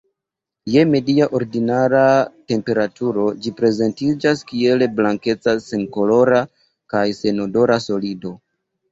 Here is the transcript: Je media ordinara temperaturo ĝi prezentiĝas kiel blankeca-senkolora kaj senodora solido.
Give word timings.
Je 0.75 0.83
media 0.91 1.25
ordinara 1.39 2.05
temperaturo 2.51 3.25
ĝi 3.43 3.51
prezentiĝas 3.59 4.41
kiel 4.51 4.85
blankeca-senkolora 4.95 6.39
kaj 6.95 7.03
senodora 7.19 7.77
solido. 7.85 8.33